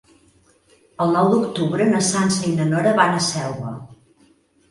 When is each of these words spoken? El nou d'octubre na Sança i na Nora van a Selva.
El 1.03 1.11
nou 1.15 1.27
d'octubre 1.33 1.85
na 1.91 2.01
Sança 2.07 2.43
i 2.51 2.53
na 2.61 2.67
Nora 2.71 2.93
van 3.01 3.13
a 3.19 3.23
Selva. 3.29 3.77